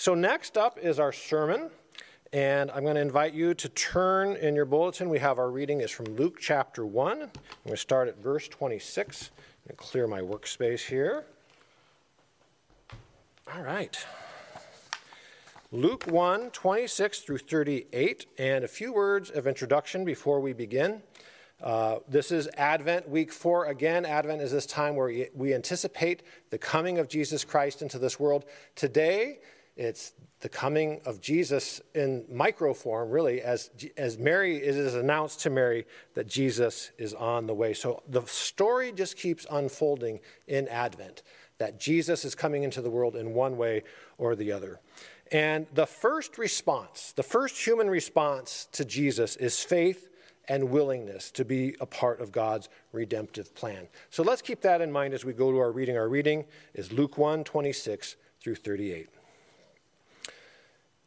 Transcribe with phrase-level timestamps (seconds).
[0.00, 1.70] So, next up is our sermon,
[2.32, 5.08] and I'm going to invite you to turn in your bulletin.
[5.08, 7.14] We have our reading is from Luke chapter 1.
[7.14, 7.32] I'm going
[7.70, 9.32] to start at verse 26
[9.68, 11.24] and clear my workspace here.
[13.52, 13.98] All right.
[15.72, 21.02] Luke 1 26 through 38, and a few words of introduction before we begin.
[21.60, 23.64] Uh, this is Advent, week four.
[23.64, 28.20] Again, Advent is this time where we anticipate the coming of Jesus Christ into this
[28.20, 28.44] world.
[28.76, 29.38] Today,
[29.78, 35.40] it's the coming of Jesus in micro form, really, as, as Mary it is announced
[35.40, 37.72] to Mary that Jesus is on the way.
[37.72, 41.22] So the story just keeps unfolding in Advent,
[41.58, 43.84] that Jesus is coming into the world in one way
[44.18, 44.80] or the other.
[45.30, 50.08] And the first response, the first human response to Jesus is faith
[50.48, 53.86] and willingness to be a part of God's redemptive plan.
[54.10, 55.96] So let's keep that in mind as we go to our reading.
[55.96, 59.08] Our reading is Luke 1 26 through 38.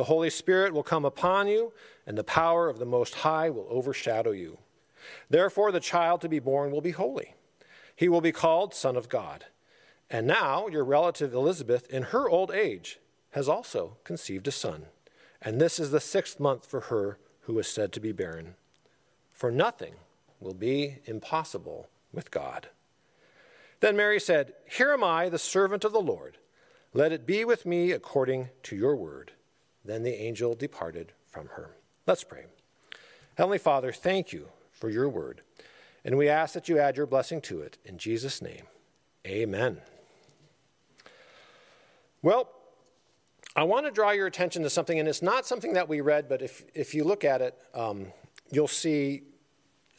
[0.00, 1.74] the Holy Spirit will come upon you,
[2.06, 4.56] and the power of the Most High will overshadow you.
[5.28, 7.34] Therefore, the child to be born will be holy.
[7.94, 9.44] He will be called Son of God.
[10.08, 12.98] And now, your relative Elizabeth, in her old age,
[13.32, 14.86] has also conceived a son.
[15.42, 18.54] And this is the sixth month for her who is said to be barren.
[19.34, 19.96] For nothing
[20.40, 22.68] will be impossible with God.
[23.80, 26.38] Then Mary said, Here am I, the servant of the Lord.
[26.94, 29.32] Let it be with me according to your word.
[29.84, 31.76] Then the angel departed from her.
[32.06, 32.44] Let's pray.
[33.36, 35.42] Heavenly Father, thank you for your word.
[36.04, 37.78] And we ask that you add your blessing to it.
[37.84, 38.64] In Jesus' name,
[39.26, 39.78] amen.
[42.22, 42.50] Well,
[43.56, 46.28] I want to draw your attention to something, and it's not something that we read,
[46.28, 48.06] but if, if you look at it, um,
[48.50, 49.22] you'll see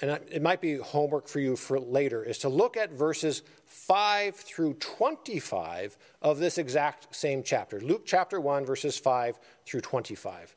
[0.01, 4.35] and it might be homework for you for later, is to look at verses 5
[4.35, 7.79] through 25 of this exact same chapter.
[7.79, 10.55] Luke chapter 1, verses 5 through 25.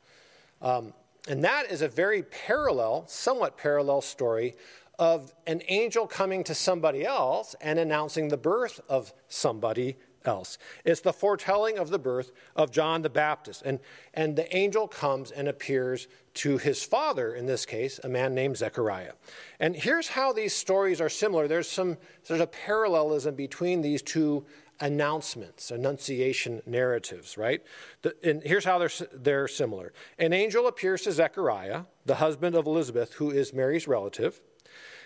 [0.61, 0.93] Um,
[1.27, 4.55] and that is a very parallel, somewhat parallel story
[4.97, 10.57] of an angel coming to somebody else and announcing the birth of somebody else.
[10.83, 13.61] It's the foretelling of the birth of John the Baptist.
[13.63, 13.79] And,
[14.13, 18.57] and the angel comes and appears to his father, in this case, a man named
[18.57, 19.13] Zechariah.
[19.59, 21.47] And here's how these stories are similar.
[21.47, 21.97] There's, some,
[22.27, 24.45] there's a parallelism between these two
[24.81, 27.61] announcements, annunciation narratives, right?
[28.01, 29.93] The, and here's how they're, they're similar.
[30.19, 34.41] An angel appears to Zechariah, the husband of Elizabeth, who is Mary's relative.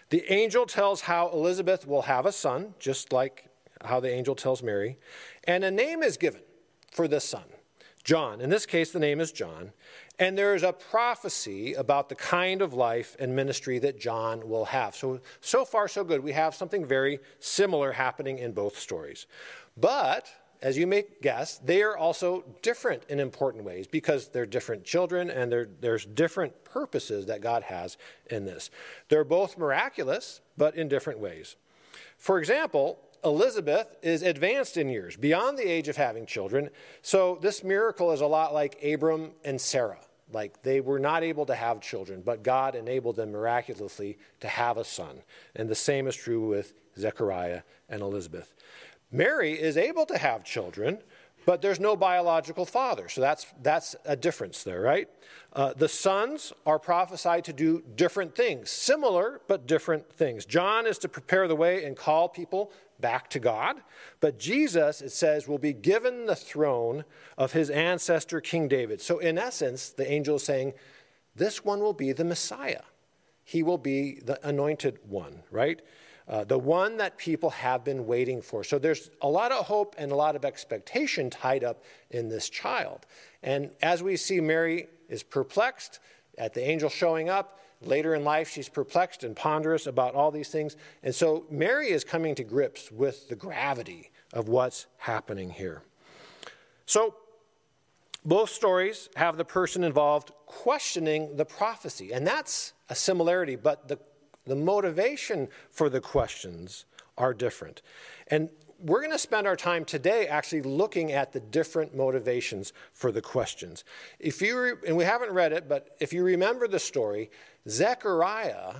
[0.09, 3.48] The angel tells how Elizabeth will have a son, just like
[3.83, 4.97] how the angel tells Mary.
[5.45, 6.41] And a name is given
[6.91, 7.45] for this son,
[8.03, 8.41] John.
[8.41, 9.71] In this case, the name is John.
[10.17, 14.65] And there is a prophecy about the kind of life and ministry that John will
[14.65, 14.93] have.
[14.93, 16.21] So, so far, so good.
[16.21, 19.27] We have something very similar happening in both stories.
[19.77, 20.29] But,
[20.61, 25.29] as you may guess, they are also different in important ways because they're different children
[25.29, 27.97] and there's different purposes that God has
[28.29, 28.71] in this.
[29.07, 31.55] They're both miraculous, but in different ways.
[32.17, 36.69] For example, Elizabeth is advanced in years, beyond the age of having children.
[37.01, 39.99] So this miracle is a lot like Abram and Sarah.
[40.31, 44.77] Like they were not able to have children, but God enabled them miraculously to have
[44.77, 45.21] a son.
[45.55, 48.53] And the same is true with Zechariah and Elizabeth.
[49.11, 50.99] Mary is able to have children,
[51.49, 53.09] but there's no biological father.
[53.09, 55.09] So that's, that's a difference there, right?
[55.51, 60.45] Uh, the sons are prophesied to do different things, similar but different things.
[60.45, 63.77] John is to prepare the way and call people back to God.
[64.19, 67.03] But Jesus, it says, will be given the throne
[67.35, 69.01] of his ancestor, King David.
[69.01, 70.73] So, in essence, the angel is saying,
[71.35, 72.83] this one will be the Messiah.
[73.43, 75.81] He will be the anointed one, right?
[76.29, 78.63] Uh, the one that people have been waiting for.
[78.63, 82.49] So there's a lot of hope and a lot of expectation tied up in this
[82.49, 83.07] child.
[83.41, 85.99] And as we see, Mary is perplexed
[86.37, 87.59] at the angel showing up.
[87.81, 90.75] Later in life, she's perplexed and ponderous about all these things.
[91.01, 95.81] And so Mary is coming to grips with the gravity of what's happening here.
[96.85, 97.15] So
[98.23, 102.11] both stories have the person involved questioning the prophecy.
[102.11, 103.97] And that's a similarity, but the,
[104.49, 106.85] the motivation for the questions
[107.17, 107.81] are different.
[108.27, 108.49] And
[108.81, 113.21] we're going to spend our time today actually looking at the different motivations for the
[113.21, 113.83] questions.
[114.19, 117.29] If you re- and we haven't read it, but if you remember the story,
[117.67, 118.75] Zechariah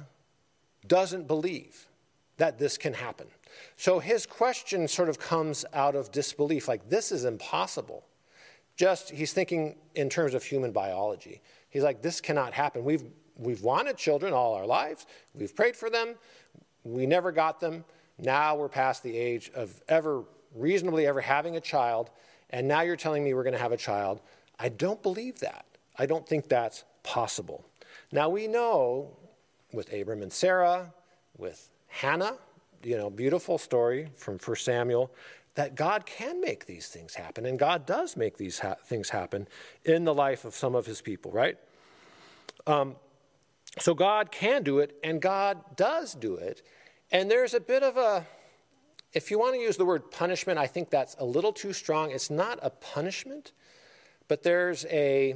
[0.88, 1.88] doesn't believe
[2.38, 3.28] that this can happen.
[3.76, 8.06] So his question sort of comes out of disbelief like this is impossible.
[8.78, 11.42] Just he's thinking in terms of human biology.
[11.70, 12.86] He's like this cannot happen.
[12.86, 13.04] We've
[13.40, 15.06] we've wanted children all our lives.
[15.34, 16.16] We've prayed for them.
[16.84, 17.86] We never got them.
[18.18, 20.24] Now we're past the age of ever
[20.56, 22.10] reasonably ever having a child,
[22.50, 24.22] and now you're telling me we're going to have a child.
[24.60, 25.66] I don't believe that.
[25.98, 27.66] I don't think that's possible.
[28.12, 29.16] Now we know
[29.72, 30.94] with Abram and Sarah,
[31.38, 32.36] with Hannah,
[32.84, 35.12] you know, beautiful story from 1 Samuel,
[35.56, 39.48] that God can make these things happen, and God does make these ha- things happen
[39.84, 41.58] in the life of some of his people, right?
[42.66, 42.96] Um,
[43.78, 46.62] so God can do it, and God does do it.
[47.12, 48.26] And there's a bit of a,
[49.14, 52.12] if you want to use the word punishment, I think that's a little too strong.
[52.12, 53.52] It's not a punishment,
[54.28, 55.36] but there's a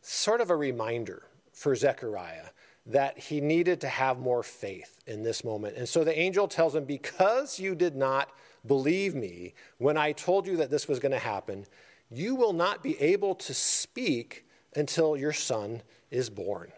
[0.00, 2.46] sort of a reminder for Zechariah
[2.86, 5.76] that he needed to have more faith in this moment.
[5.76, 8.30] And so the angel tells him, Because you did not
[8.66, 11.66] believe me when I told you that this was going to happen,
[12.10, 16.72] you will not be able to speak until your son is born.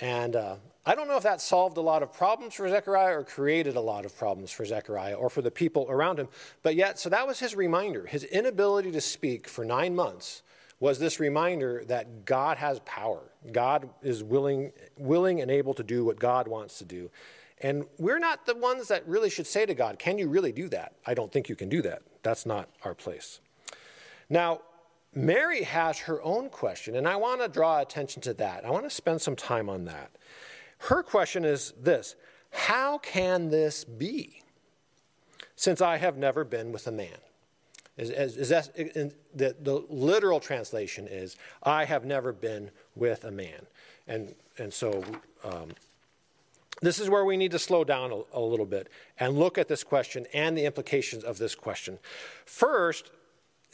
[0.00, 0.56] And uh,
[0.86, 3.80] I don't know if that solved a lot of problems for Zechariah or created a
[3.80, 6.28] lot of problems for Zechariah or for the people around him.
[6.62, 8.06] But yet, so that was his reminder.
[8.06, 10.42] His inability to speak for nine months
[10.80, 13.20] was this reminder that God has power.
[13.52, 17.10] God is willing, willing and able to do what God wants to do.
[17.60, 20.70] And we're not the ones that really should say to God, Can you really do
[20.70, 20.94] that?
[21.06, 22.00] I don't think you can do that.
[22.22, 23.40] That's not our place.
[24.30, 24.62] Now,
[25.14, 28.64] Mary has her own question, and I want to draw attention to that.
[28.64, 30.10] I want to spend some time on that.
[30.78, 32.14] Her question is this
[32.50, 34.42] How can this be?
[35.56, 37.18] Since I have never been with a man.
[37.98, 38.74] Is, is, is that,
[39.34, 43.66] the, the literal translation is, I have never been with a man.
[44.08, 45.04] And, and so
[45.44, 45.72] um,
[46.80, 49.68] this is where we need to slow down a, a little bit and look at
[49.68, 51.98] this question and the implications of this question.
[52.46, 53.10] First,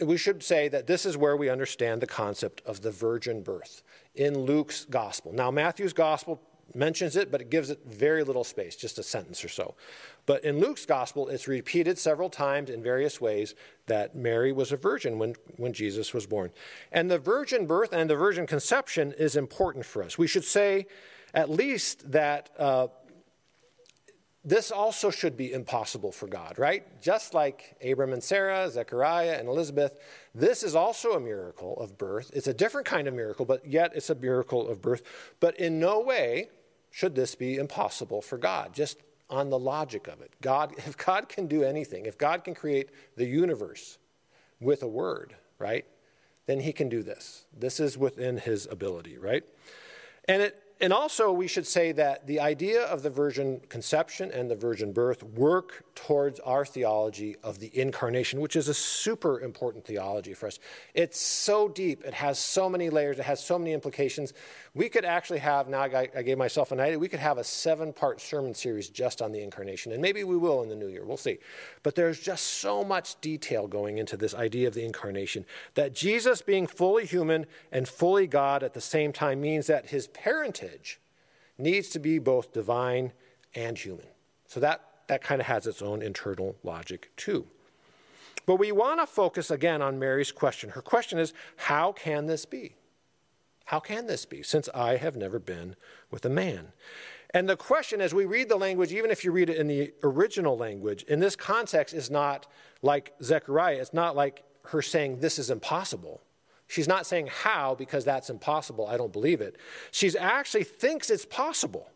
[0.00, 3.82] we should say that this is where we understand the concept of the virgin birth
[4.14, 5.32] in Luke's gospel.
[5.32, 6.40] Now, Matthew's gospel
[6.74, 9.74] mentions it, but it gives it very little space, just a sentence or so.
[10.26, 13.54] But in Luke's gospel, it's repeated several times in various ways
[13.86, 16.50] that Mary was a virgin when, when Jesus was born.
[16.92, 20.18] And the virgin birth and the virgin conception is important for us.
[20.18, 20.86] We should say
[21.32, 22.88] at least that uh,
[24.46, 27.02] this also should be impossible for God, right?
[27.02, 29.98] Just like Abram and Sarah, Zechariah and Elizabeth,
[30.36, 32.30] this is also a miracle of birth.
[32.32, 35.02] It's a different kind of miracle, but yet it's a miracle of birth.
[35.40, 36.50] But in no way
[36.92, 38.98] should this be impossible for God, just
[39.28, 40.32] on the logic of it.
[40.40, 43.98] God, if God can do anything, if God can create the universe
[44.60, 45.84] with a word, right,
[46.46, 47.46] then he can do this.
[47.52, 49.42] This is within his ability, right?
[50.28, 54.50] And it and also, we should say that the idea of the virgin conception and
[54.50, 59.86] the virgin birth work towards our theology of the incarnation, which is a super important
[59.86, 60.58] theology for us.
[60.92, 64.34] It's so deep, it has so many layers, it has so many implications.
[64.76, 67.94] We could actually have, now I, gave myself an idea, we could have a seven
[67.94, 71.02] part sermon series just on the incarnation, and maybe we will in the new year,
[71.02, 71.38] we'll see.
[71.82, 76.42] But there's just so much detail going into this idea of the incarnation that Jesus
[76.42, 81.00] being fully human and fully God at the same time means that his parentage
[81.56, 83.12] needs to be both divine
[83.54, 84.04] and human.
[84.46, 87.46] So that, that kind of has its own internal logic too.
[88.44, 90.68] But we want to focus again on Mary's question.
[90.68, 92.74] Her question is How can this be?
[93.66, 95.74] How can this be, since I have never been
[96.10, 96.68] with a man?
[97.30, 99.92] And the question, as we read the language, even if you read it in the
[100.04, 102.46] original language, in this context, is not
[102.80, 103.78] like Zechariah.
[103.80, 106.22] It's not like her saying, This is impossible.
[106.68, 108.86] She's not saying how because that's impossible.
[108.86, 109.56] I don't believe it.
[109.90, 111.90] She actually thinks it's possible,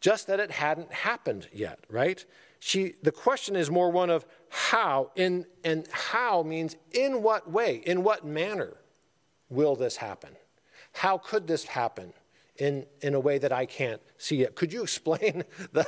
[0.00, 2.24] just that it hadn't happened yet, right?
[2.60, 7.82] She, the question is more one of how, in, and how means in what way,
[7.84, 8.76] in what manner
[9.48, 10.36] will this happen?
[10.92, 12.12] How could this happen
[12.56, 14.54] in, in a way that I can't see it.
[14.54, 15.86] Could you explain the,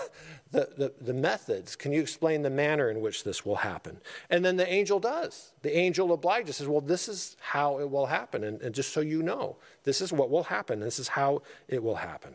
[0.50, 1.76] the, the, the, methods?
[1.76, 4.00] Can you explain the manner in which this will happen?
[4.30, 5.52] And then the angel does.
[5.62, 8.44] The angel obliges, says, Well, this is how it will happen.
[8.44, 10.80] And, and just so you know, this is what will happen.
[10.80, 12.34] This is how it will happen.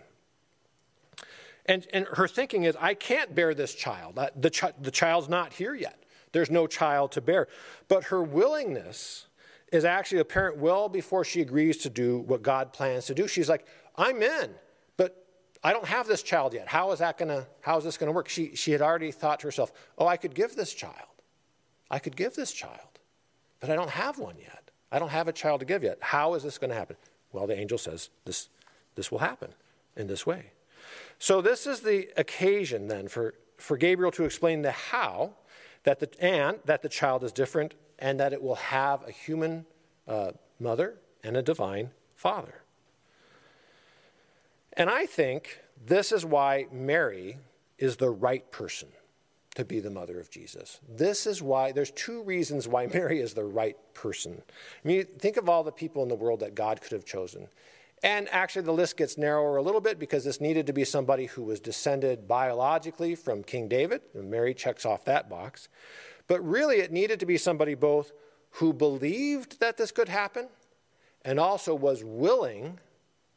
[1.66, 4.20] And, and her thinking is, I can't bear this child.
[4.36, 6.04] The, ch- the child's not here yet.
[6.32, 7.48] There's no child to bear.
[7.88, 9.28] But her willingness
[9.72, 13.28] is actually apparent well before she agrees to do what God plans to do.
[13.28, 14.52] She's like, I'm in,
[14.98, 15.26] but
[15.64, 16.68] I don't have this child yet.
[16.68, 18.30] How is that gonna, how is this gonna work?
[18.30, 20.96] She, she had already thought to herself, oh, I could give this child.
[21.92, 23.00] I could give this child,
[23.60, 24.72] but I don't have one yet.
[24.92, 25.98] I don't have a child to give yet.
[26.02, 26.96] How is this gonna happen?
[27.32, 28.50] Well, the angel says this,
[28.96, 29.54] this will happen
[29.96, 30.52] in this way.
[31.20, 35.34] So this is the occasion then for, for Gabriel to explain the how
[35.84, 39.66] that the, and that the child is different and that it will have a human
[40.08, 42.62] uh, mother and a divine father.
[44.74, 47.38] And I think this is why Mary
[47.78, 48.90] is the right person
[49.56, 50.80] to be the mother of Jesus.
[50.88, 54.42] This is why, there's two reasons why Mary is the right person.
[54.84, 57.48] I mean, think of all the people in the world that God could have chosen.
[58.02, 61.26] And actually, the list gets narrower a little bit because this needed to be somebody
[61.26, 64.02] who was descended biologically from King David.
[64.14, 65.68] And Mary checks off that box.
[66.30, 68.14] But really, it needed to be somebody both
[68.52, 70.48] who believed that this could happen
[71.26, 72.80] and also was willing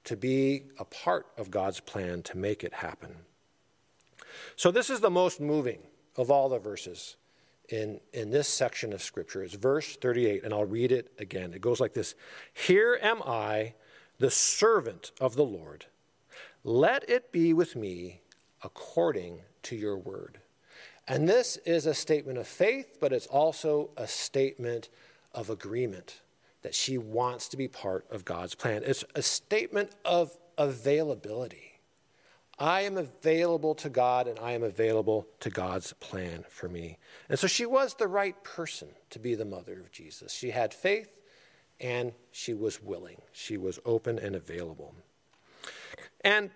[0.04, 3.16] to be a part of God's plan to make it happen.
[4.56, 5.78] So, this is the most moving
[6.16, 7.16] of all the verses
[7.70, 9.42] in, in this section of Scripture.
[9.42, 11.54] It's verse 38, and I'll read it again.
[11.54, 12.14] It goes like this
[12.52, 13.72] Here am I,
[14.18, 15.86] the servant of the Lord.
[16.62, 18.20] Let it be with me
[18.62, 20.41] according to your word.
[21.08, 24.88] And this is a statement of faith, but it's also a statement
[25.34, 26.20] of agreement
[26.62, 28.82] that she wants to be part of God's plan.
[28.84, 31.80] It's a statement of availability.
[32.58, 36.98] I am available to God and I am available to God's plan for me.
[37.28, 40.32] And so she was the right person to be the mother of Jesus.
[40.32, 41.10] She had faith
[41.80, 44.94] and she was willing, she was open and available.
[46.20, 46.50] And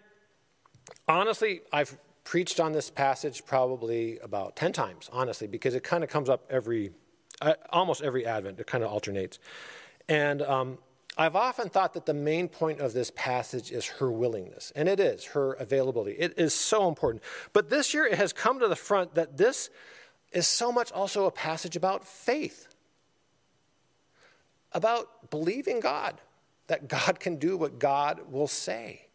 [1.08, 6.10] honestly, I've preached on this passage probably about 10 times, honestly, because it kind of
[6.10, 6.90] comes up every,
[7.40, 8.58] uh, almost every Advent.
[8.58, 9.38] It kind of alternates.
[10.08, 10.78] And um,
[11.16, 14.98] I've often thought that the main point of this passage is her willingness, and it
[14.98, 16.16] is her availability.
[16.18, 17.22] It is so important.
[17.52, 19.70] But this year it has come to the front that this
[20.32, 22.66] is so much also a passage about faith,
[24.72, 26.20] about believing God,
[26.66, 29.05] that God can do what God will say.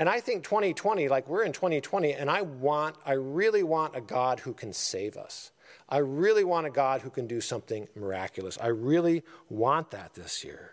[0.00, 4.00] And I think 2020, like we're in 2020, and I want, I really want a
[4.00, 5.52] God who can save us.
[5.90, 8.56] I really want a God who can do something miraculous.
[8.58, 10.72] I really want that this year.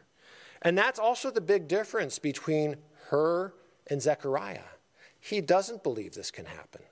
[0.62, 2.78] And that's also the big difference between
[3.10, 3.54] her
[3.88, 4.62] and Zechariah.
[5.20, 6.84] He doesn't believe this can happen.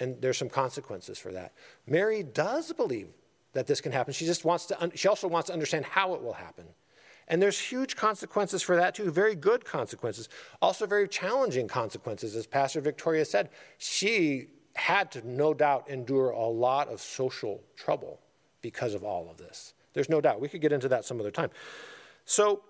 [0.00, 1.52] And there's some consequences for that.
[1.86, 3.10] Mary does believe
[3.52, 4.12] that this can happen.
[4.12, 6.64] She just wants to, she also wants to understand how it will happen.
[7.28, 10.28] And there's huge consequences for that too, very good consequences.
[10.62, 12.36] Also, very challenging consequences.
[12.36, 18.20] As Pastor Victoria said, she had to no doubt endure a lot of social trouble
[18.62, 19.74] because of all of this.
[19.92, 20.40] There's no doubt.
[20.40, 21.50] We could get into that some other time.
[22.24, 22.62] So,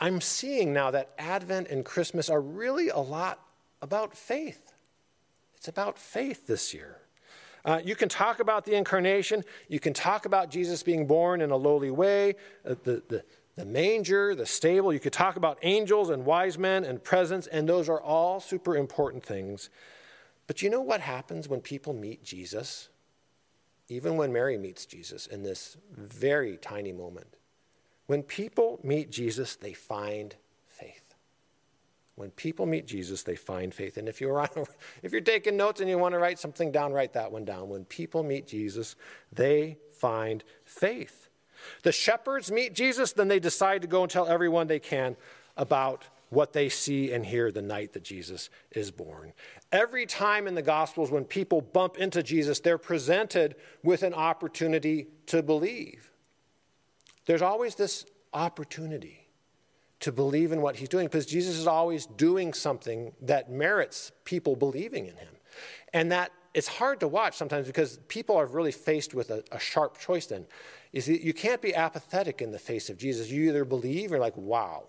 [0.00, 3.40] I'm seeing now that Advent and Christmas are really a lot
[3.80, 4.72] about faith.
[5.56, 6.98] It's about faith this year.
[7.64, 9.42] Uh, you can talk about the incarnation.
[9.68, 12.34] You can talk about Jesus being born in a lowly way,
[12.68, 13.24] uh, the, the,
[13.56, 14.92] the manger, the stable.
[14.92, 18.76] You could talk about angels and wise men and presents, and those are all super
[18.76, 19.70] important things.
[20.46, 22.88] But you know what happens when people meet Jesus?
[23.88, 27.36] Even when Mary meets Jesus in this very tiny moment.
[28.06, 30.34] When people meet Jesus, they find
[30.66, 31.14] faith.
[32.16, 33.96] When people meet Jesus, they find faith.
[33.96, 34.48] And if you're, on,
[35.02, 37.68] if you're taking notes and you want to write something down, write that one down.
[37.68, 38.96] When people meet Jesus,
[39.32, 41.23] they find faith.
[41.82, 45.16] The shepherds meet Jesus, then they decide to go and tell everyone they can
[45.56, 49.32] about what they see and hear the night that Jesus is born.
[49.72, 55.06] Every time in the Gospels when people bump into Jesus, they're presented with an opportunity
[55.26, 56.10] to believe.
[57.26, 59.28] There's always this opportunity
[60.00, 64.56] to believe in what he's doing because Jesus is always doing something that merits people
[64.56, 65.34] believing in him.
[65.92, 69.58] And that it's hard to watch sometimes because people are really faced with a, a
[69.58, 70.46] sharp choice then
[70.94, 73.28] is that you can't be apathetic in the face of Jesus.
[73.28, 74.84] You either believe, you're like, wow,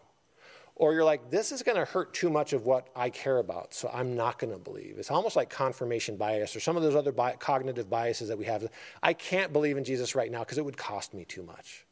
[0.76, 3.74] or you're like, this is going to hurt too much of what I care about,
[3.74, 4.98] so I'm not going to believe.
[5.00, 8.46] It's almost like confirmation bias or some of those other bi- cognitive biases that we
[8.46, 8.70] have.
[9.02, 11.86] I can't believe in Jesus right now because it would cost me too much.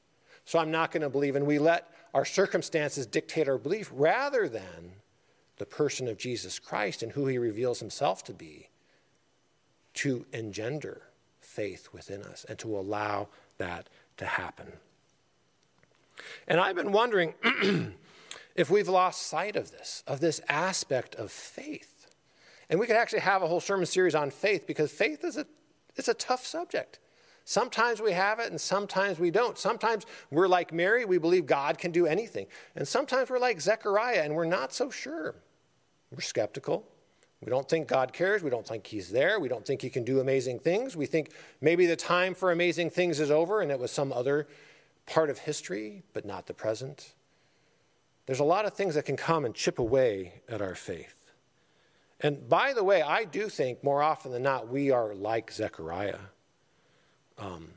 [0.45, 1.35] So I'm not going to believe.
[1.35, 4.93] And we let our circumstances dictate our belief rather than
[5.57, 8.69] the person of Jesus Christ and who he reveals himself to be
[9.95, 11.03] to engender
[11.39, 14.73] faith within us and to allow that to happen.
[16.47, 17.33] And I've been wondering
[18.55, 22.07] if we've lost sight of this, of this aspect of faith.
[22.69, 25.45] And we could actually have a whole sermon series on faith because faith is a,
[25.95, 26.99] it's a tough subject.
[27.45, 29.57] Sometimes we have it and sometimes we don't.
[29.57, 32.47] Sometimes we're like Mary, we believe God can do anything.
[32.75, 35.35] And sometimes we're like Zechariah and we're not so sure.
[36.09, 36.85] We're skeptical.
[37.45, 38.41] We don't think God cares.
[38.43, 39.39] We don't think He's there.
[39.39, 40.95] We don't think He can do amazing things.
[40.95, 41.31] We think
[41.61, 44.47] maybe the time for amazing things is over and it was some other
[45.05, 47.13] part of history, but not the present.
[48.25, 51.31] There's a lot of things that can come and chip away at our faith.
[52.21, 56.19] And by the way, I do think more often than not we are like Zechariah.
[57.37, 57.71] Um,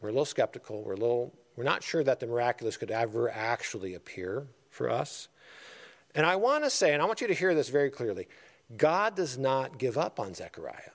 [0.00, 0.82] we're a little skeptical.
[0.82, 1.32] We're a little.
[1.54, 5.28] We're not sure that the miraculous could ever actually appear for us.
[6.14, 8.26] And I want to say, and I want you to hear this very clearly
[8.76, 10.92] God does not give up on Zechariah.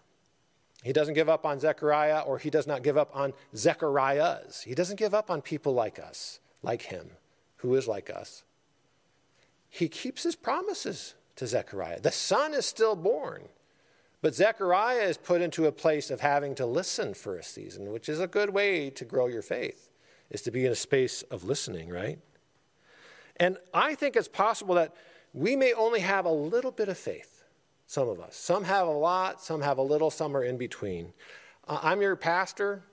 [0.83, 4.61] He doesn't give up on Zechariah, or he does not give up on Zechariahs.
[4.61, 7.09] He doesn't give up on people like us, like him,
[7.57, 8.43] who is like us.
[9.69, 11.99] He keeps his promises to Zechariah.
[11.99, 13.43] The son is still born,
[14.21, 18.07] but Zechariah is put into a place of having to listen for a season, which
[18.07, 19.89] is a good way to grow your faith,
[20.29, 22.19] is to be in a space of listening, right?
[23.35, 24.95] And I think it's possible that
[25.33, 27.36] we may only have a little bit of faith
[27.87, 28.35] some of us.
[28.35, 31.13] Some have a lot, some have a little, some are in between.
[31.67, 32.83] Uh, I'm your pastor.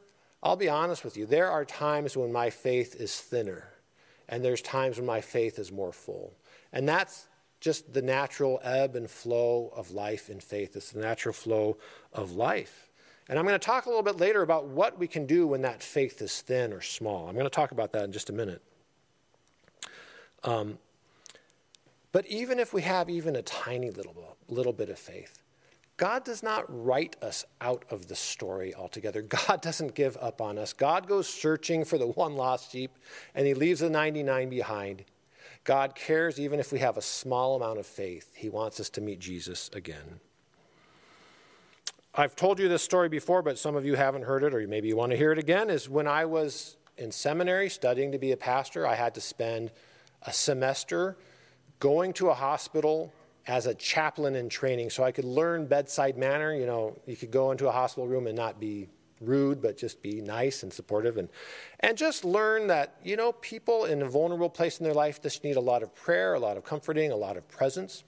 [0.42, 1.26] I'll be honest with you.
[1.26, 3.68] There are times when my faith is thinner,
[4.28, 6.32] and there's times when my faith is more full.
[6.72, 7.26] And that's
[7.60, 10.76] just the natural ebb and flow of life in faith.
[10.76, 11.76] It's the natural flow
[12.12, 12.90] of life.
[13.28, 15.62] And I'm going to talk a little bit later about what we can do when
[15.62, 17.26] that faith is thin or small.
[17.26, 18.60] I'm going to talk about that in just a minute.
[20.42, 20.78] Um,
[22.14, 25.42] but even if we have even a tiny little, little bit of faith,
[25.97, 29.21] God does not write us out of the story altogether.
[29.49, 30.73] God doesn't give up on us.
[30.73, 32.92] God goes searching for the one lost sheep
[33.35, 35.04] and he leaves the 99 behind.
[35.64, 38.30] God cares even if we have a small amount of faith.
[38.37, 40.21] He wants us to meet Jesus again.
[42.14, 44.86] I've told you this story before, but some of you haven't heard it, or maybe
[44.86, 45.69] you want to hear it again.
[45.69, 49.73] Is when I was in seminary studying to be a pastor, I had to spend
[50.23, 51.17] a semester
[51.84, 53.12] going to a hospital
[53.47, 56.54] as a chaplain in training so I could learn bedside manner.
[56.54, 58.88] You know, you could go into a hospital room and not be
[59.20, 61.28] rude, but just be nice and supportive and,
[61.80, 65.44] and just learn that, you know, people in a vulnerable place in their life just
[65.44, 68.02] need a lot of prayer, a lot of comforting, a lot of presence.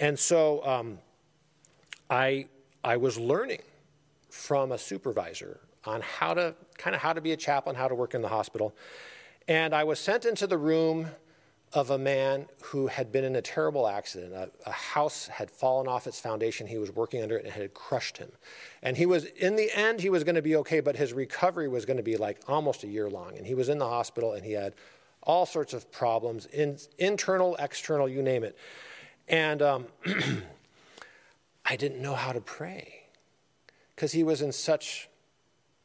[0.00, 0.98] And so um,
[2.10, 2.48] I,
[2.82, 3.62] I was learning
[4.30, 7.94] from a supervisor on how to kind of how to be a chaplain, how to
[7.94, 8.74] work in the hospital.
[9.46, 11.06] And I was sent into the room
[11.72, 14.32] of a man who had been in a terrible accident.
[14.32, 16.66] A, a, house had fallen off its foundation.
[16.66, 18.30] He was working under it and it had crushed him.
[18.82, 21.68] And he was, in the end, he was going to be okay, but his recovery
[21.68, 23.36] was going to be like almost a year long.
[23.36, 24.74] And he was in the hospital and he had
[25.22, 28.56] all sorts of problems, in, internal, external, you name it.
[29.28, 29.86] And um,
[31.64, 33.06] I didn't know how to pray
[33.94, 35.08] because he was in such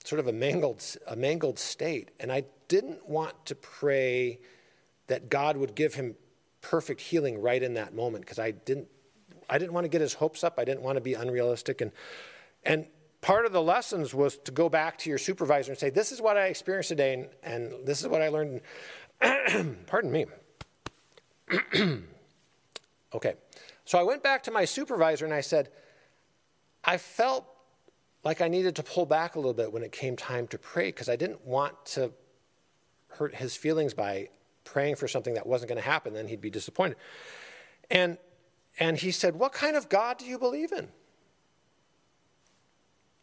[0.03, 2.11] sort of a mangled, a mangled state.
[2.19, 4.39] And I didn't want to pray
[5.07, 6.15] that God would give him
[6.61, 8.87] perfect healing right in that moment because I didn't
[9.49, 10.57] I didn't want to get his hopes up.
[10.57, 11.91] I didn't want to be unrealistic and
[12.63, 12.87] and
[13.21, 16.21] part of the lessons was to go back to your supervisor and say this is
[16.21, 18.61] what I experienced today and, and this is what I learned.
[19.87, 20.25] Pardon me.
[23.13, 23.35] okay.
[23.85, 25.69] So I went back to my supervisor and I said
[26.83, 27.45] I felt
[28.23, 30.87] like I needed to pull back a little bit when it came time to pray
[30.87, 32.11] because I didn't want to
[33.07, 34.29] hurt his feelings by
[34.63, 36.97] praying for something that wasn't going to happen, then he'd be disappointed.
[37.89, 38.17] And,
[38.79, 40.89] and he said, What kind of God do you believe in?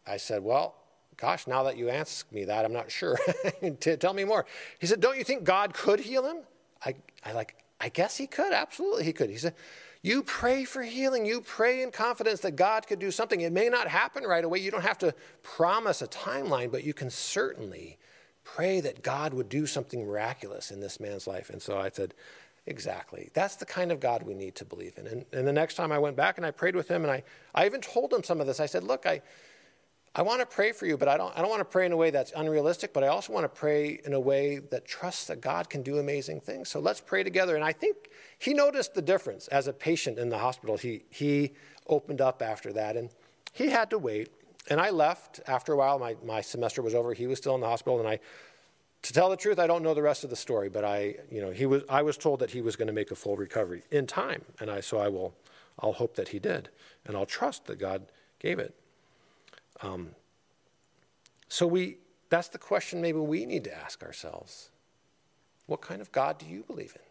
[0.05, 0.75] I said, Well,
[1.17, 3.17] gosh, now that you ask me that, I'm not sure.
[3.79, 4.45] Tell me more.
[4.79, 6.37] He said, Don't you think God could heal him?
[6.85, 8.53] I, I like, I guess he could.
[8.53, 9.29] Absolutely, he could.
[9.29, 9.55] He said,
[10.01, 11.25] You pray for healing.
[11.25, 13.41] You pray in confidence that God could do something.
[13.41, 14.59] It may not happen right away.
[14.59, 17.97] You don't have to promise a timeline, but you can certainly
[18.55, 21.49] pray that God would do something miraculous in this man's life.
[21.49, 22.13] And so I said,
[22.65, 23.31] Exactly.
[23.33, 25.07] That's the kind of God we need to believe in.
[25.07, 27.23] And, and the next time I went back and I prayed with him, and I,
[27.55, 28.59] I even told him some of this.
[28.59, 29.21] I said, Look, I,
[30.13, 31.91] I want to pray for you, but I don't, I don't want to pray in
[31.91, 35.25] a way that's unrealistic, but I also want to pray in a way that trusts
[35.27, 36.69] that God can do amazing things.
[36.69, 37.55] So let's pray together.
[37.55, 40.77] And I think he noticed the difference as a patient in the hospital.
[40.77, 41.53] He, he
[41.87, 43.09] opened up after that, and
[43.53, 44.29] he had to wait.
[44.69, 45.99] And I left after a while.
[45.99, 47.13] My, my semester was over.
[47.13, 48.19] He was still in the hospital, and I
[49.03, 51.41] To tell the truth, I don't know the rest of the story, but I, you
[51.41, 53.83] know, he was, I was told that he was going to make a full recovery
[53.91, 55.33] in time, and I, so I will,
[55.79, 56.69] I'll hope that he did,
[57.05, 58.73] and I'll trust that God gave it.
[59.81, 60.09] Um,
[61.47, 61.97] so we,
[62.29, 64.69] that's the question maybe we need to ask ourselves.
[65.65, 67.07] What kind of God do you believe in?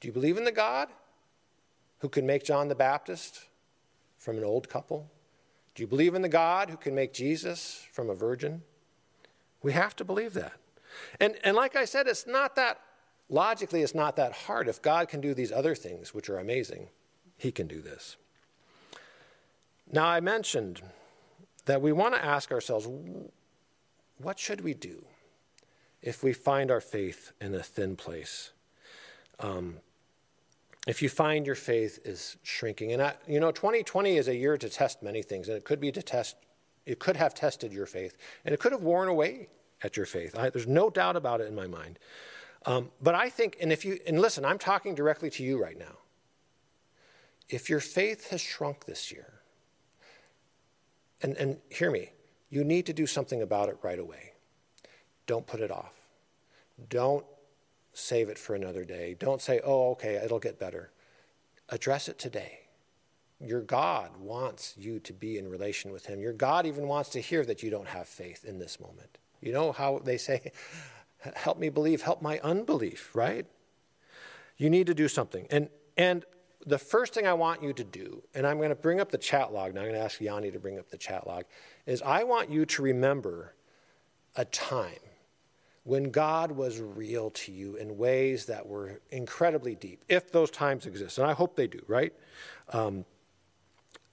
[0.00, 0.88] Do you believe in the God
[2.00, 3.46] who can make John the Baptist
[4.18, 5.08] from an old couple?
[5.74, 8.62] Do you believe in the God who can make Jesus from a virgin?
[9.62, 10.54] We have to believe that.
[11.20, 12.80] And, and like I said, it's not that,
[13.28, 14.68] logically, it's not that hard.
[14.68, 16.88] If God can do these other things, which are amazing,
[17.36, 18.16] He can do this.
[19.92, 20.82] Now, I mentioned
[21.66, 22.88] that we want to ask ourselves
[24.18, 25.04] what should we do
[26.02, 28.52] if we find our faith in a thin place?
[29.38, 29.78] Um,
[30.86, 34.56] if you find your faith is shrinking, and I, you know, 2020 is a year
[34.56, 36.36] to test many things, and it could be to test,
[36.86, 39.48] it could have tested your faith, and it could have worn away
[39.82, 40.38] at your faith.
[40.38, 41.98] I, there's no doubt about it in my mind.
[42.66, 45.78] Um, but I think, and if you, and listen, I'm talking directly to you right
[45.78, 45.98] now.
[47.48, 49.40] If your faith has shrunk this year,
[51.22, 52.12] and, and hear me,
[52.48, 54.32] you need to do something about it right away.
[55.26, 55.92] Don't put it off.
[56.88, 57.24] Don't
[57.92, 59.16] save it for another day.
[59.18, 60.90] Don't say, oh, okay, it'll get better.
[61.68, 62.60] Address it today.
[63.40, 66.20] Your God wants you to be in relation with Him.
[66.20, 69.18] Your God even wants to hear that you don't have faith in this moment.
[69.40, 70.52] You know how they say,
[71.34, 73.46] help me believe, help my unbelief, right?
[74.58, 75.46] You need to do something.
[75.50, 76.24] And, and
[76.66, 79.18] the first thing I want you to do, and I'm going to bring up the
[79.18, 81.44] chat log, now I'm going to ask Yanni to bring up the chat log,
[81.86, 83.54] is I want you to remember
[84.36, 84.92] a time
[85.84, 90.86] when God was real to you in ways that were incredibly deep, if those times
[90.86, 91.18] exist.
[91.18, 92.12] And I hope they do, right?
[92.68, 93.04] Um,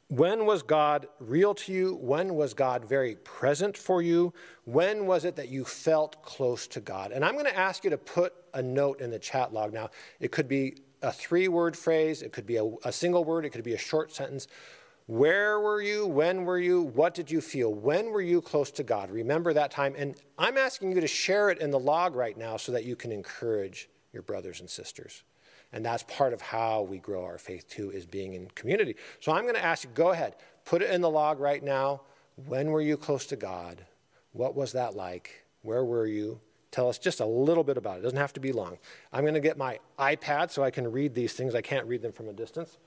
[0.09, 1.95] when was God real to you?
[1.95, 4.33] When was God very present for you?
[4.63, 7.11] When was it that you felt close to God?
[7.11, 9.89] And I'm going to ask you to put a note in the chat log now.
[10.21, 13.49] It could be a three word phrase, it could be a, a, single word, it
[13.49, 14.47] could be a short sentence.
[15.07, 16.05] Where were you?
[16.05, 16.81] When were you?
[16.81, 17.73] What did you feel?
[17.73, 19.09] When were you close to God?
[19.09, 19.95] Remember that time.
[19.97, 22.97] And I'm asking you to share it in the log right now so that you
[22.97, 25.23] can encourage your brothers and sisters.
[25.71, 28.95] And that's part of how we grow our faith too, is being in community.
[29.21, 32.01] So I'm going to ask you go ahead, put it in the log right now.
[32.45, 33.85] When were you close to God?
[34.33, 35.45] What was that like?
[35.61, 36.39] Where were you?
[36.71, 37.99] Tell us just a little bit about it.
[37.99, 38.77] It doesn't have to be long.
[39.13, 41.55] I'm going to get my iPad so I can read these things.
[41.55, 42.77] I can't read them from a distance.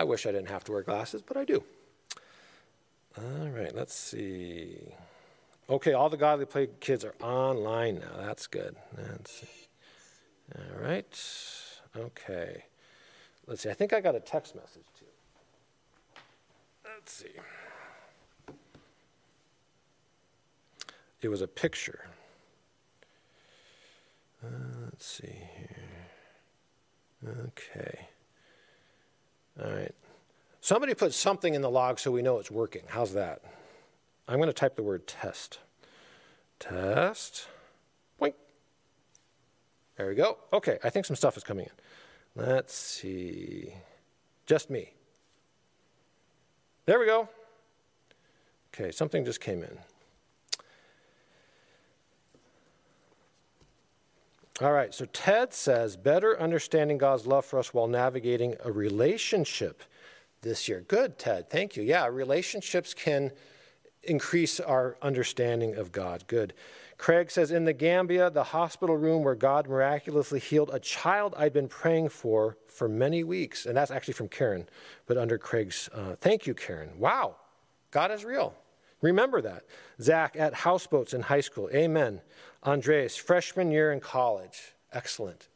[0.00, 1.62] I wish I didn't have to wear glasses, but I do.
[3.18, 4.78] All right, let's see.
[5.68, 8.16] Okay, all the Godly Play kids are online now.
[8.16, 8.76] That's good.
[8.96, 9.44] That's,
[10.56, 11.22] all right.
[11.94, 12.64] Okay.
[13.46, 13.68] Let's see.
[13.68, 15.04] I think I got a text message too.
[16.86, 18.54] Let's see.
[21.20, 22.06] It was a picture.
[24.42, 24.48] Uh,
[24.84, 25.26] let's see
[25.58, 26.08] here.
[27.48, 28.08] Okay.
[29.62, 29.94] All right.
[30.60, 32.82] Somebody put something in the log so we know it's working.
[32.88, 33.42] How's that?
[34.28, 35.58] I'm going to type the word test.
[36.58, 37.48] Test.
[38.20, 38.34] Boink.
[39.96, 40.38] There we go.
[40.52, 42.44] Okay, I think some stuff is coming in.
[42.46, 43.74] Let's see.
[44.46, 44.92] Just me.
[46.86, 47.28] There we go.
[48.74, 49.78] Okay, something just came in.
[54.60, 59.82] All right, so Ted says better understanding God's love for us while navigating a relationship
[60.42, 60.84] this year.
[60.86, 61.48] Good, Ted.
[61.48, 61.82] Thank you.
[61.82, 63.32] Yeah, relationships can
[64.02, 66.24] increase our understanding of God.
[66.26, 66.52] Good.
[66.98, 71.54] Craig says In the Gambia, the hospital room where God miraculously healed a child I'd
[71.54, 73.64] been praying for for many weeks.
[73.64, 74.68] And that's actually from Karen,
[75.06, 75.88] but under Craig's.
[75.94, 76.90] Uh, thank you, Karen.
[76.98, 77.36] Wow,
[77.92, 78.54] God is real.
[79.00, 79.64] Remember that.
[80.00, 81.68] Zach at houseboats in high school.
[81.72, 82.20] Amen.
[82.64, 84.74] Andreas, freshman year in college.
[84.92, 85.48] Excellent.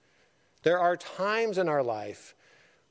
[0.62, 2.34] There are times in our life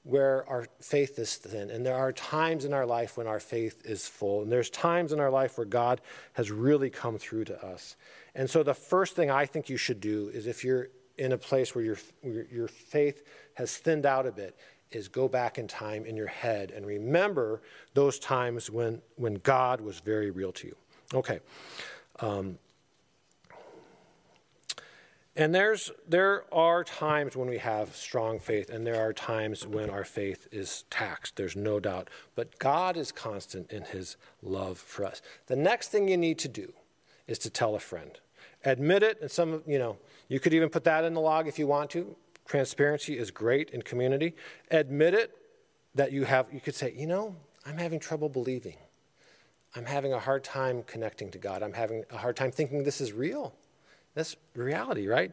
[0.03, 3.81] where our faith is thin, and there are times in our life when our faith
[3.85, 6.01] is full, and there's times in our life where God
[6.33, 7.95] has really come through to us.
[8.35, 11.37] And so, the first thing I think you should do is if you're in a
[11.37, 14.57] place where your, where your faith has thinned out a bit,
[14.95, 17.61] is go back in time in your head and remember
[17.93, 20.75] those times when, when God was very real to you.
[21.13, 21.39] Okay.
[22.19, 22.57] Um,
[25.35, 29.89] and there's, there are times when we have strong faith, and there are times when
[29.89, 31.35] our faith is taxed.
[31.37, 32.11] There's no doubt.
[32.35, 35.23] But God is constant in his love for us.
[35.47, 36.71] The next thing you need to do
[37.25, 38.11] is to tell a friend.
[38.63, 41.57] Admit it, and some, you know, you could even put that in the log if
[41.57, 42.15] you want to.
[42.45, 44.35] Transparency is great in community.
[44.71, 45.35] Admit it
[45.95, 48.77] that you have, you could say, you know, I'm having trouble believing.
[49.75, 51.63] I'm having a hard time connecting to God.
[51.63, 53.53] I'm having a hard time thinking this is real.
[54.13, 55.31] That's reality, right?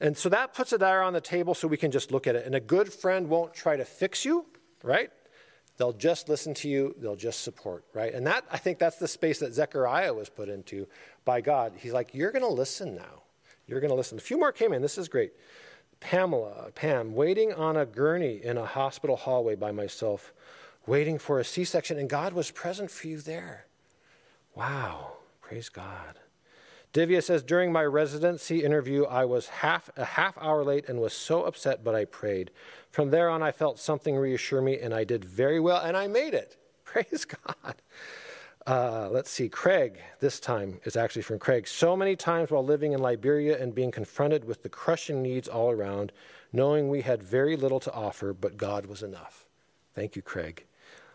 [0.00, 2.34] And so that puts it there on the table so we can just look at
[2.34, 2.46] it.
[2.46, 4.46] And a good friend won't try to fix you,
[4.82, 5.10] right?
[5.76, 8.14] They'll just listen to you, they'll just support, right?
[8.14, 10.86] And that I think that's the space that Zechariah was put into
[11.24, 11.74] by God.
[11.76, 13.22] He's like, You're gonna listen now.
[13.66, 14.18] You're gonna listen.
[14.18, 14.82] A few more came in.
[14.82, 15.32] This is great.
[16.02, 20.32] Pamela, Pam, waiting on a gurney in a hospital hallway by myself,
[20.86, 23.66] waiting for a C section, and God was present for you there.
[24.54, 26.18] Wow, praise God.
[26.92, 31.14] Divya says, during my residency interview, I was half a half hour late and was
[31.14, 32.50] so upset, but I prayed.
[32.90, 36.06] From there on, I felt something reassure me, and I did very well, and I
[36.08, 36.56] made it.
[36.84, 37.76] Praise God.
[38.66, 41.66] Uh, let's see, Craig, this time is actually from Craig.
[41.66, 45.70] So many times while living in Liberia and being confronted with the crushing needs all
[45.70, 46.12] around,
[46.52, 49.46] knowing we had very little to offer, but God was enough.
[49.94, 50.64] Thank you, Craig.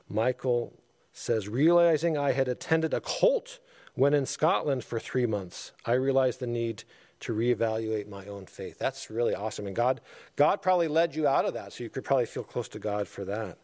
[0.09, 0.73] Michael
[1.13, 3.59] says, realizing I had attended a cult
[3.95, 6.83] when in Scotland for three months, I realized the need
[7.21, 8.77] to reevaluate my own faith.
[8.77, 9.65] That's really awesome.
[9.65, 10.01] And God,
[10.35, 13.07] God probably led you out of that, so you could probably feel close to God
[13.07, 13.57] for that.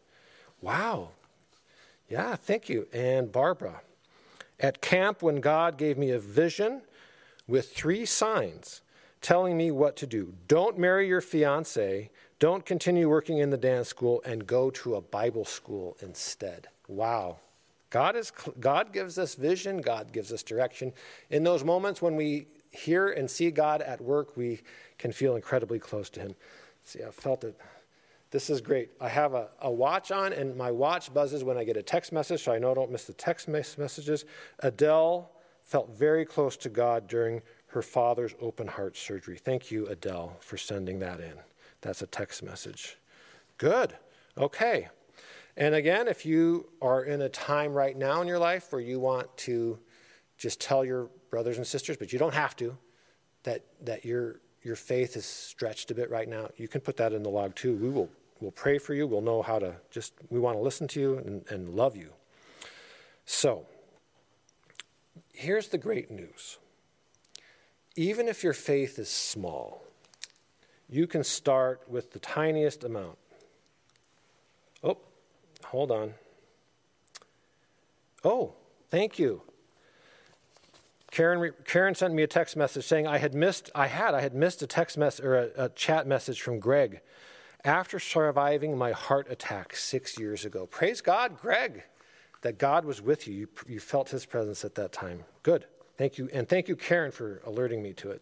[0.61, 1.09] Wow.
[2.13, 2.87] Yeah, thank you.
[2.93, 3.81] And Barbara,
[4.59, 6.83] at camp, when God gave me a vision
[7.47, 8.81] with three signs
[9.19, 13.87] telling me what to do don't marry your fiance, don't continue working in the dance
[13.87, 16.67] school, and go to a Bible school instead.
[16.87, 17.37] Wow.
[17.89, 20.93] God, is, God gives us vision, God gives us direction.
[21.31, 24.61] In those moments when we hear and see God at work, we
[24.99, 26.35] can feel incredibly close to Him.
[26.83, 27.59] See, I felt it.
[28.33, 28.89] This is great.
[28.99, 32.11] I have a, a watch on, and my watch buzzes when I get a text
[32.11, 34.25] message, so I know I don't miss the text messages.
[34.61, 35.29] Adele
[35.61, 39.37] felt very close to God during her father's open heart surgery.
[39.37, 41.35] Thank you, Adele, for sending that in.
[41.81, 42.97] That's a text message.
[43.59, 43.93] Good.
[44.35, 44.87] Okay.
[45.55, 48.99] And again, if you are in a time right now in your life where you
[48.99, 49.77] want to
[50.39, 52.75] just tell your brothers and sisters, but you don't have to,
[53.43, 57.13] that, that your, your faith is stretched a bit right now, you can put that
[57.13, 57.75] in the log too.
[57.75, 58.09] We will
[58.43, 59.07] we'll pray for you.
[59.07, 62.11] We'll know how to just, we want to listen to you and, and love you.
[63.25, 63.65] So,
[65.33, 66.57] here's the great news.
[67.95, 69.83] Even if your faith is small,
[70.89, 73.17] you can start with the tiniest amount.
[74.83, 74.97] Oh,
[75.63, 76.13] hold on.
[78.25, 78.53] Oh,
[78.89, 79.41] thank you.
[81.11, 84.33] Karen, Karen sent me a text message saying I had missed, I had, I had
[84.33, 87.01] missed a text message or a, a chat message from Greg
[87.65, 90.65] after surviving my heart attack six years ago.
[90.65, 91.83] Praise God, Greg,
[92.41, 93.33] that God was with you.
[93.33, 95.23] You, you felt his presence at that time.
[95.43, 95.65] Good.
[95.97, 96.29] Thank you.
[96.33, 98.21] And thank you, Karen, for alerting me to it.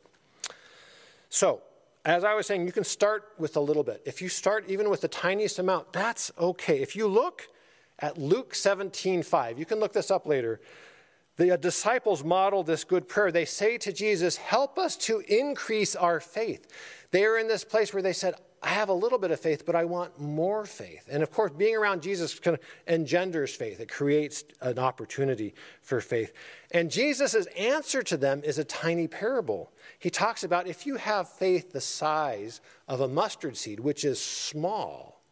[1.30, 1.62] So,
[2.04, 4.02] as I was saying, you can start with a little bit.
[4.06, 6.82] If you start even with the tiniest amount, that's okay.
[6.82, 7.48] If you look
[8.00, 10.60] at Luke 17 5, you can look this up later.
[11.38, 13.32] The uh, disciples model this good prayer.
[13.32, 16.68] They say to Jesus, Help us to increase our faith.
[17.12, 19.65] They are in this place where they said, I have a little bit of faith,
[19.65, 21.08] but I want more faith.
[21.10, 23.80] And of course, being around Jesus kind of engenders faith.
[23.80, 26.32] It creates an opportunity for faith.
[26.69, 29.71] And Jesus' answer to them is a tiny parable.
[29.97, 34.21] He talks about if you have faith the size of a mustard seed, which is
[34.21, 35.24] small,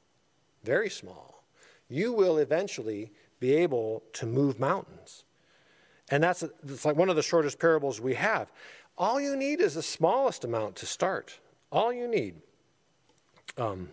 [0.64, 1.44] very small,
[1.88, 5.24] you will eventually be able to move mountains.
[6.10, 8.52] And that's it's like one of the shortest parables we have.
[8.98, 11.40] All you need is the smallest amount to start.
[11.72, 12.42] All you need.
[13.60, 13.90] Um,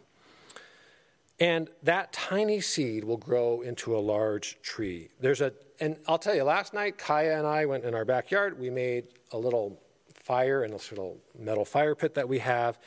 [1.39, 5.11] and that tiny seed will grow into a large tree.
[5.21, 8.59] There's a, and I'll tell you, last night Kaya and I went in our backyard.
[8.59, 9.79] We made a little
[10.15, 12.79] fire in this little metal fire pit that we have,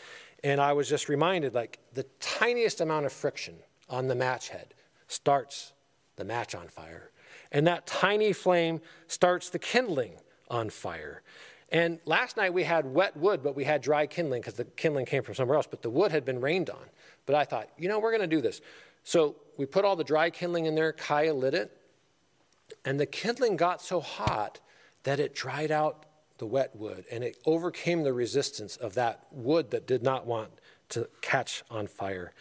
[0.44, 3.56] and I was just reminded, like the tiniest amount of friction
[3.90, 4.74] on the match head
[5.08, 5.74] starts
[6.16, 7.12] the match on fire,
[7.52, 10.14] and that tiny flame starts the kindling
[10.50, 11.22] on fire.
[11.72, 15.06] And last night we had wet wood, but we had dry kindling because the kindling
[15.06, 16.86] came from somewhere else, but the wood had been rained on.
[17.26, 18.62] But I thought, you know, we're going to do this.
[19.04, 21.76] So we put all the dry kindling in there, Kaya lit it,
[22.86, 24.60] and the kindling got so hot
[25.04, 26.06] that it dried out
[26.38, 30.50] the wet wood and it overcame the resistance of that wood that did not want
[30.90, 32.34] to catch on fire.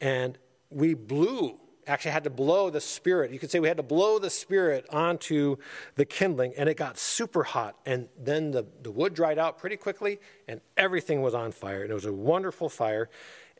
[0.00, 0.36] And
[0.70, 3.30] we blew actually had to blow the spirit.
[3.30, 5.56] You could say we had to blow the spirit onto
[5.96, 7.76] the kindling, and it got super hot.
[7.86, 11.82] And then the, the wood dried out pretty quickly, and everything was on fire.
[11.82, 13.08] And it was a wonderful fire.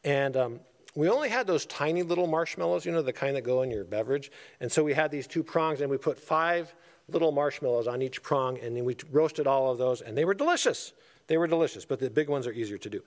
[0.04, 0.60] And um,
[0.94, 3.84] we only had those tiny little marshmallows, you know, the kind that go in your
[3.84, 4.30] beverage.
[4.60, 6.74] And so we had these two prongs, and we put five
[7.08, 10.34] little marshmallows on each prong, and then we roasted all of those, and they were
[10.34, 10.92] delicious.
[11.26, 13.02] They were delicious, but the big ones are easier to do.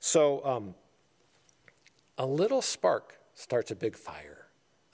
[0.00, 0.74] So, um,
[2.18, 4.37] a little spark starts a big fire.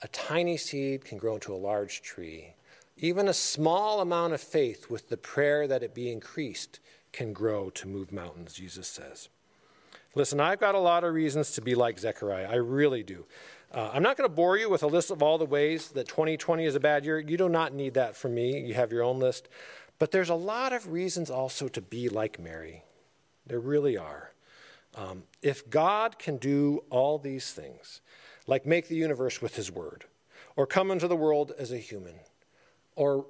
[0.05, 2.53] A tiny seed can grow into a large tree.
[2.95, 6.79] Even a small amount of faith with the prayer that it be increased
[7.11, 9.29] can grow to move mountains, Jesus says.
[10.13, 12.47] Listen, I've got a lot of reasons to be like Zechariah.
[12.47, 13.25] I really do.
[13.73, 16.07] Uh, I'm not going to bore you with a list of all the ways that
[16.07, 17.17] 2020 is a bad year.
[17.17, 18.59] You do not need that from me.
[18.59, 19.49] You have your own list.
[19.97, 22.83] But there's a lot of reasons also to be like Mary.
[23.47, 24.33] There really are.
[24.93, 28.01] Um, if God can do all these things,
[28.47, 30.05] like make the universe with his word,
[30.55, 32.15] or come into the world as a human,
[32.95, 33.25] or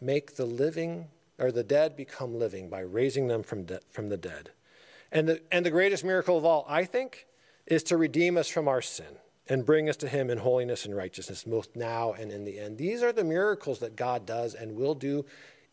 [0.00, 4.16] make the living or the dead become living by raising them from, de- from the
[4.16, 4.50] dead.
[5.10, 7.26] And the, and the greatest miracle of all, I think,
[7.66, 9.18] is to redeem us from our sin
[9.48, 12.78] and bring us to Him in holiness and righteousness, both now and in the end.
[12.78, 15.24] These are the miracles that God does and will do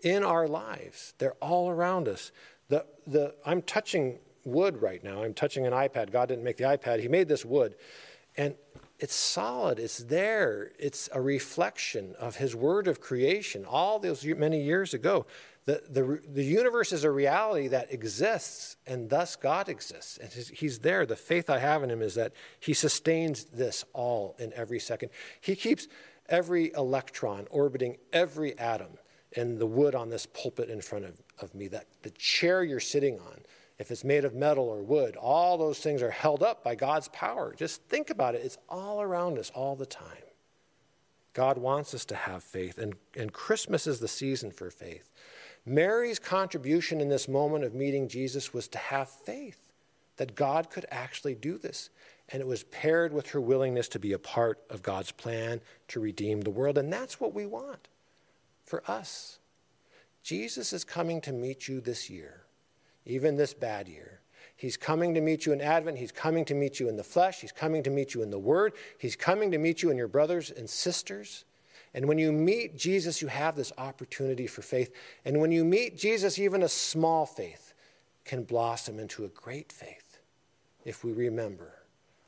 [0.03, 1.13] in our lives.
[1.17, 2.31] They're all around us.
[2.69, 5.23] The, the, I'm touching wood right now.
[5.23, 6.11] I'm touching an iPad.
[6.11, 7.75] God didn't make the iPad, He made this wood.
[8.37, 8.55] And
[8.99, 14.61] it's solid, it's there, it's a reflection of His word of creation all those many
[14.61, 15.25] years ago.
[15.65, 20.17] The, the, the universe is a reality that exists, and thus God exists.
[20.17, 21.05] And He's there.
[21.05, 25.09] The faith I have in Him is that He sustains this all in every second.
[25.39, 25.87] He keeps
[26.29, 28.97] every electron orbiting every atom
[29.33, 32.79] in the wood on this pulpit in front of, of me, that the chair you're
[32.79, 33.41] sitting on,
[33.81, 37.07] if it's made of metal or wood, all those things are held up by God's
[37.09, 37.53] power.
[37.55, 38.45] Just think about it.
[38.45, 40.05] It's all around us all the time.
[41.33, 45.09] God wants us to have faith, and, and Christmas is the season for faith.
[45.65, 49.71] Mary's contribution in this moment of meeting Jesus was to have faith
[50.17, 51.89] that God could actually do this.
[52.29, 55.99] And it was paired with her willingness to be a part of God's plan to
[55.99, 56.77] redeem the world.
[56.77, 57.87] And that's what we want
[58.65, 59.39] for us.
[60.23, 62.40] Jesus is coming to meet you this year,
[63.05, 64.21] even this bad year.
[64.55, 65.97] He's coming to meet you in Advent.
[65.97, 67.41] He's coming to meet you in the flesh.
[67.41, 68.73] He's coming to meet you in the Word.
[68.99, 71.45] He's coming to meet you in your brothers and sisters.
[71.93, 74.93] And when you meet Jesus, you have this opportunity for faith.
[75.25, 77.73] And when you meet Jesus, even a small faith
[78.23, 80.19] can blossom into a great faith
[80.85, 81.73] if we remember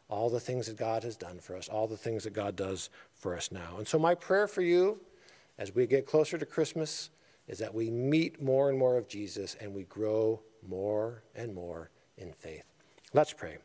[0.09, 2.89] all the things that God has done for us, all the things that God does
[3.13, 3.75] for us now.
[3.77, 4.99] And so, my prayer for you
[5.57, 7.09] as we get closer to Christmas
[7.47, 11.89] is that we meet more and more of Jesus and we grow more and more
[12.17, 12.65] in faith.
[13.13, 13.57] Let's pray.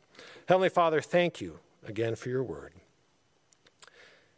[0.47, 2.73] Heavenly Father, thank you again for your word.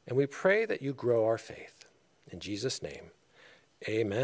[0.06, 1.84] And we pray that you grow our faith.
[2.30, 3.10] In Jesus' name,
[3.88, 4.18] amen.